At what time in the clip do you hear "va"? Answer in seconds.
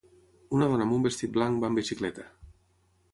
1.65-1.71